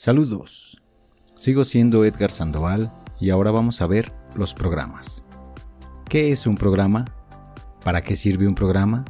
[0.00, 0.80] Saludos.
[1.34, 5.24] Sigo siendo Edgar Sandoval y ahora vamos a ver los programas.
[6.08, 7.04] ¿Qué es un programa?
[7.82, 9.04] ¿Para qué sirve un programa?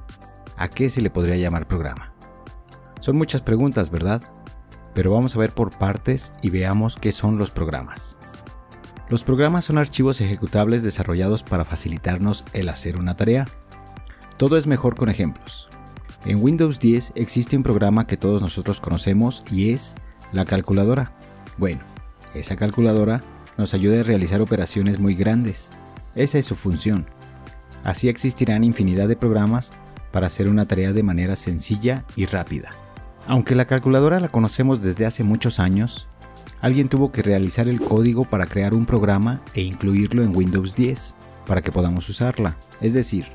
[0.57, 2.15] ¿A qué se le podría llamar programa?
[3.01, 4.23] Son muchas preguntas, ¿verdad?
[4.95, 8.17] Pero vamos a ver por partes y veamos qué son los programas.
[9.11, 13.47] Los programas son archivos ejecutables desarrollados para facilitarnos el hacer una tarea.
[14.39, 15.69] Todo es mejor con ejemplos.
[16.25, 19.95] En Windows 10 existe un programa que todos nosotros conocemos y es
[20.33, 21.13] la calculadora.
[21.57, 21.81] Bueno,
[22.35, 23.23] esa calculadora
[23.57, 25.71] nos ayuda a realizar operaciones muy grandes.
[26.15, 27.07] Esa es su función.
[27.85, 29.73] Así existirán infinidad de programas
[30.13, 32.71] para hacer una tarea de manera sencilla y rápida.
[33.27, 36.09] Aunque la calculadora la conocemos desde hace muchos años,
[36.61, 41.15] alguien tuvo que realizar el código para crear un programa e incluirlo en Windows 10
[41.47, 42.57] para que podamos usarla.
[42.81, 43.27] Es decir,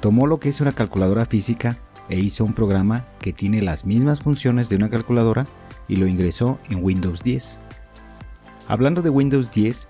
[0.00, 1.78] tomó lo que es una calculadora física
[2.08, 5.46] e hizo un programa que tiene las mismas funciones de una calculadora
[5.88, 7.58] y lo ingresó en Windows 10.
[8.68, 9.88] Hablando de Windows 10,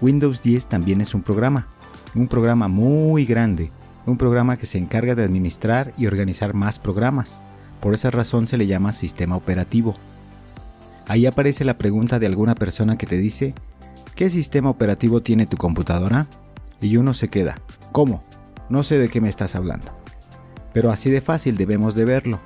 [0.00, 1.66] Windows 10 también es un programa,
[2.14, 3.70] un programa muy grande,
[4.06, 7.42] un programa que se encarga de administrar y organizar más programas.
[7.80, 9.94] Por esa razón se le llama sistema operativo.
[11.06, 13.54] Ahí aparece la pregunta de alguna persona que te dice,
[14.14, 16.26] ¿qué sistema operativo tiene tu computadora?
[16.80, 17.56] Y uno se queda,
[17.92, 18.22] ¿cómo?
[18.68, 19.92] No sé de qué me estás hablando.
[20.72, 22.40] Pero así de fácil debemos de verlo.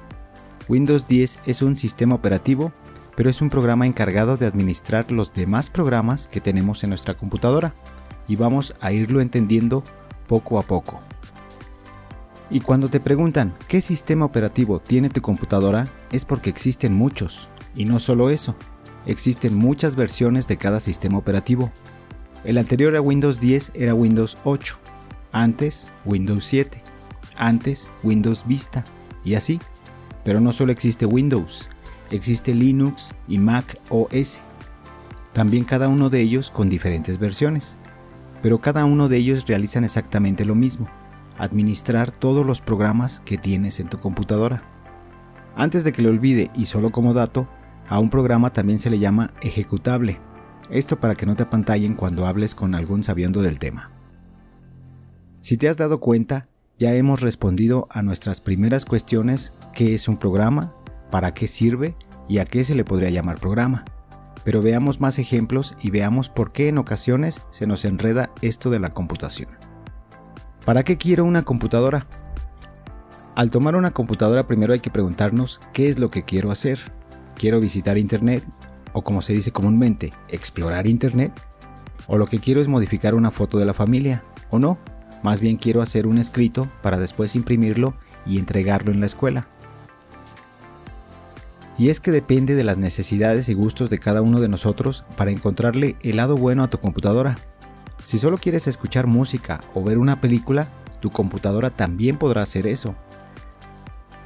[0.72, 2.72] Windows 10 es un sistema operativo,
[3.14, 7.74] pero es un programa encargado de administrar los demás programas que tenemos en nuestra computadora,
[8.26, 9.84] y vamos a irlo entendiendo
[10.26, 10.98] poco a poco.
[12.48, 17.84] Y cuando te preguntan qué sistema operativo tiene tu computadora, es porque existen muchos, y
[17.84, 18.56] no solo eso,
[19.04, 21.70] existen muchas versiones de cada sistema operativo.
[22.44, 24.78] El anterior a Windows 10 era Windows 8,
[25.32, 26.82] antes Windows 7,
[27.36, 28.84] antes Windows Vista,
[29.22, 29.60] y así.
[30.24, 31.68] Pero no solo existe Windows,
[32.10, 34.40] existe Linux y Mac OS.
[35.32, 37.78] También cada uno de ellos con diferentes versiones.
[38.42, 40.88] Pero cada uno de ellos realizan exactamente lo mismo,
[41.38, 44.62] administrar todos los programas que tienes en tu computadora.
[45.54, 47.48] Antes de que lo olvide y solo como dato,
[47.88, 50.18] a un programa también se le llama ejecutable.
[50.70, 53.90] Esto para que no te apantallen cuando hables con algún sabiendo del tema.
[55.40, 60.16] Si te has dado cuenta, ya hemos respondido a nuestras primeras cuestiones, ¿qué es un
[60.16, 60.72] programa?
[61.10, 61.96] ¿Para qué sirve?
[62.28, 63.84] ¿Y a qué se le podría llamar programa?
[64.44, 68.78] Pero veamos más ejemplos y veamos por qué en ocasiones se nos enreda esto de
[68.78, 69.50] la computación.
[70.64, 72.06] ¿Para qué quiero una computadora?
[73.34, 76.78] Al tomar una computadora primero hay que preguntarnos qué es lo que quiero hacer.
[77.36, 78.44] ¿Quiero visitar Internet?
[78.92, 81.32] O como se dice comúnmente, explorar Internet.
[82.06, 84.22] ¿O lo que quiero es modificar una foto de la familia?
[84.50, 84.78] ¿O no?
[85.22, 87.94] Más bien quiero hacer un escrito para después imprimirlo
[88.26, 89.48] y entregarlo en la escuela.
[91.82, 95.32] Y es que depende de las necesidades y gustos de cada uno de nosotros para
[95.32, 97.36] encontrarle el lado bueno a tu computadora.
[98.04, 100.68] Si solo quieres escuchar música o ver una película,
[101.00, 102.94] tu computadora también podrá hacer eso.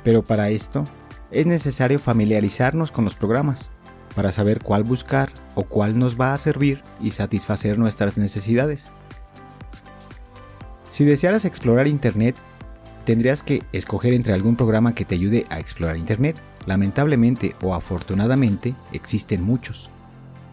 [0.05, 0.85] Pero para esto,
[1.31, 3.71] es necesario familiarizarnos con los programas,
[4.15, 8.91] para saber cuál buscar o cuál nos va a servir y satisfacer nuestras necesidades.
[10.91, 12.37] Si desearas explorar Internet,
[13.07, 16.37] tendrías que escoger entre algún programa que te ayude a explorar Internet.
[16.67, 19.89] Lamentablemente o afortunadamente existen muchos,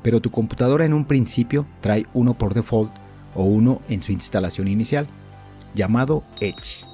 [0.03, 2.93] pero tu computadora en un principio trae uno por default
[3.35, 5.07] o uno en su instalación inicial,
[5.73, 6.85] llamado Edge.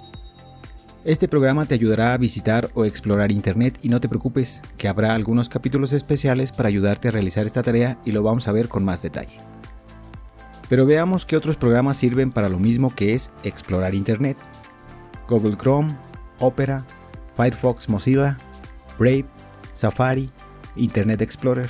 [1.06, 5.14] Este programa te ayudará a visitar o explorar Internet y no te preocupes que habrá
[5.14, 8.84] algunos capítulos especiales para ayudarte a realizar esta tarea y lo vamos a ver con
[8.84, 9.38] más detalle.
[10.70, 14.38] Pero veamos qué otros programas sirven para lo mismo que es explorar Internet.
[15.28, 15.96] Google Chrome,
[16.40, 16.86] Opera,
[17.36, 18.38] Firefox Mozilla,
[19.00, 19.26] Brave,
[19.74, 20.30] Safari,
[20.76, 21.70] Internet Explorer.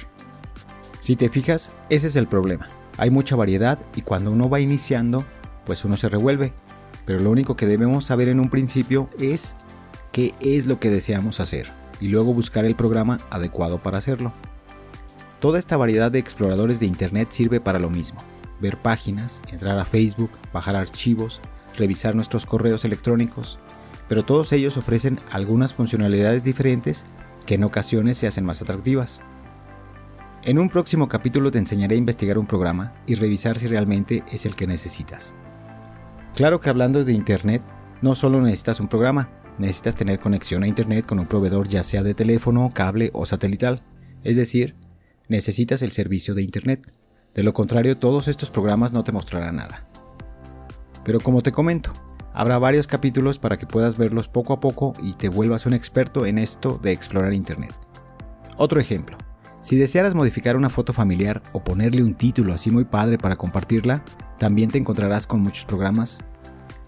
[1.00, 2.67] Si te fijas, ese es el problema.
[2.97, 5.23] Hay mucha variedad y cuando uno va iniciando,
[5.66, 6.51] pues uno se revuelve.
[7.06, 9.55] Pero lo único que debemos saber en un principio es
[10.11, 11.67] qué es lo que deseamos hacer
[12.02, 14.34] y luego buscar el programa adecuado para hacerlo.
[15.40, 18.20] Toda esta variedad de exploradores de Internet sirve para lo mismo
[18.59, 21.41] ver páginas, entrar a Facebook, bajar archivos,
[21.78, 23.59] revisar nuestros correos electrónicos,
[24.08, 27.05] pero todos ellos ofrecen algunas funcionalidades diferentes
[27.46, 29.22] que en ocasiones se hacen más atractivas.
[30.44, 34.46] En un próximo capítulo te enseñaré a investigar un programa y revisar si realmente es
[34.46, 35.36] el que necesitas.
[36.34, 37.62] Claro que hablando de Internet,
[38.02, 42.03] no solo necesitas un programa, necesitas tener conexión a Internet con un proveedor ya sea
[42.03, 43.84] de teléfono, cable o satelital,
[44.24, 44.76] es decir,
[45.28, 46.91] necesitas el servicio de Internet.
[47.34, 49.88] De lo contrario, todos estos programas no te mostrarán nada.
[51.03, 51.91] Pero como te comento,
[52.34, 56.26] habrá varios capítulos para que puedas verlos poco a poco y te vuelvas un experto
[56.26, 57.73] en esto de explorar Internet.
[58.58, 59.17] Otro ejemplo,
[59.61, 64.03] Si desearas modificar una foto familiar o ponerle un título así muy padre para compartirla,
[64.37, 66.20] también te encontrarás con muchos programas.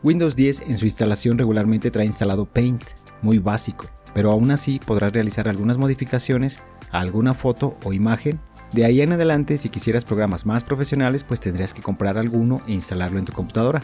[0.04, 2.82] Windows 10 en su instalación regularmente trae instalado Paint,
[3.22, 6.60] muy básico, pero aún así podrás realizar algunas modificaciones
[6.92, 8.40] a alguna foto o imagen.
[8.72, 12.74] De ahí en adelante, si quisieras programas más profesionales, pues tendrías que comprar alguno e
[12.74, 13.82] instalarlo en tu computadora.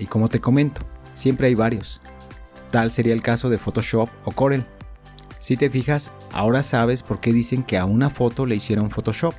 [0.00, 0.80] Y como te comento,
[1.14, 2.00] siempre hay varios.
[2.70, 4.64] Tal sería el caso de Photoshop o Corel.
[5.38, 9.34] Si te fijas, ahora sabes por qué dicen que a una foto le hicieron Photoshop.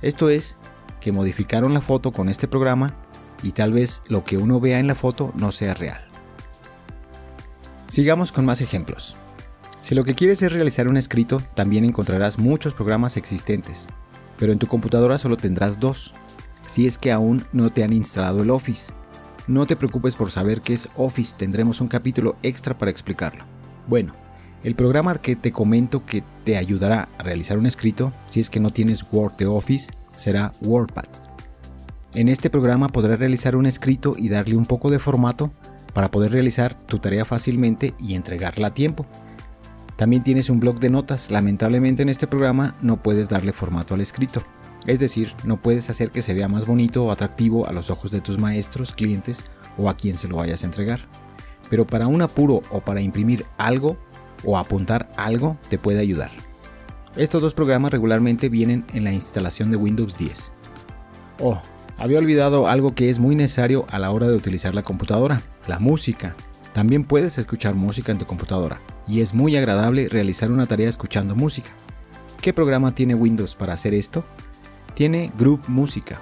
[0.00, 0.56] Esto es,
[1.00, 2.94] que modificaron la foto con este programa
[3.42, 6.00] y tal vez lo que uno vea en la foto no sea real.
[7.88, 9.14] Sigamos con más ejemplos.
[9.82, 13.86] Si lo que quieres es realizar un escrito, también encontrarás muchos programas existentes,
[14.38, 16.12] pero en tu computadora solo tendrás dos,
[16.66, 18.92] si es que aún no te han instalado el Office.
[19.48, 23.44] No te preocupes por saber qué es Office, tendremos un capítulo extra para explicarlo.
[23.86, 24.12] Bueno,
[24.62, 28.60] el programa que te comento que te ayudará a realizar un escrito, si es que
[28.60, 31.06] no tienes Word de Office, será WordPad.
[32.12, 35.50] En este programa podrás realizar un escrito y darle un poco de formato
[35.94, 39.06] para poder realizar tu tarea fácilmente y entregarla a tiempo.
[39.96, 44.02] También tienes un blog de notas, lamentablemente en este programa no puedes darle formato al
[44.02, 44.42] escrito.
[44.88, 48.10] Es decir, no puedes hacer que se vea más bonito o atractivo a los ojos
[48.10, 49.44] de tus maestros, clientes
[49.76, 51.00] o a quien se lo vayas a entregar.
[51.68, 53.98] Pero para un apuro o para imprimir algo,
[54.44, 56.30] o apuntar algo te puede ayudar.
[57.16, 60.52] Estos dos programas regularmente vienen en la instalación de Windows 10.
[61.40, 61.60] Oh,
[61.98, 65.78] había olvidado algo que es muy necesario a la hora de utilizar la computadora, la
[65.78, 66.34] música.
[66.72, 71.34] También puedes escuchar música en tu computadora y es muy agradable realizar una tarea escuchando
[71.34, 71.72] música.
[72.40, 74.24] ¿Qué programa tiene Windows para hacer esto?
[74.98, 76.18] Tiene Group Música.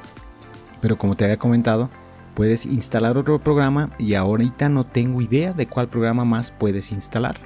[0.83, 1.89] Pero como te había comentado,
[2.35, 7.39] puedes instalar otro programa y ahorita no tengo idea de cuál programa más puedes instalar.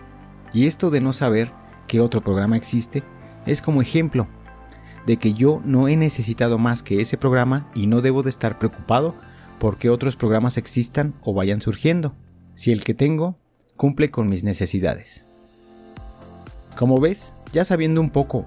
[0.53, 1.53] Y esto de no saber
[1.87, 3.05] qué otro programa existe
[3.47, 4.27] es como ejemplo
[5.07, 8.59] de que yo no he necesitado más que ese programa y no debo de estar
[8.59, 9.15] preocupado
[9.61, 12.13] porque otros programas existan o vayan surgiendo,
[12.57, 13.37] si el que tengo
[13.77, 15.27] cumple con mis necesidades.
[16.77, 18.45] Como ves, ya sabiendo un poco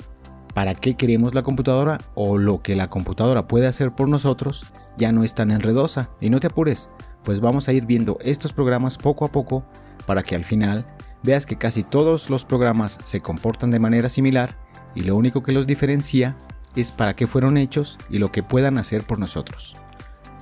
[0.54, 5.12] para qué queremos la computadora o lo que la computadora puede hacer por nosotros, ya
[5.12, 6.90] no es tan enredosa y no te apures,
[7.24, 9.64] pues vamos a ir viendo estos programas poco a poco
[10.06, 10.86] para que al final
[11.24, 14.58] veas que casi todos los programas se comportan de manera similar
[14.96, 16.36] y lo único que los diferencia
[16.76, 19.76] es para qué fueron hechos y lo que puedan hacer por nosotros.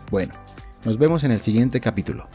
[0.09, 0.33] Bueno,
[0.83, 2.27] nos vemos en el siguiente capítulo.